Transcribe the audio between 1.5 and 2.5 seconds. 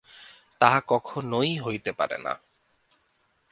হইতে পারে না।